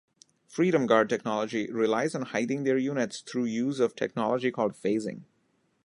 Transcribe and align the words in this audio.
Freedom 0.47 0.87
Guard 0.87 1.09
technology 1.09 1.71
relies 1.71 2.15
on 2.15 2.23
hiding 2.23 2.63
their 2.63 2.79
units 2.79 3.19
through 3.21 3.45
use 3.45 3.79
of 3.79 3.95
technology 3.95 4.49
called 4.49 4.73
phasing. 4.73 5.25